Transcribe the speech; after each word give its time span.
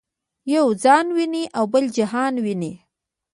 یو 0.53 0.67
ځان 0.83 1.05
ویني 1.15 1.43
او 1.57 1.63
بل 1.73 1.85
جهان 1.97 2.33
ویني. 2.45 2.71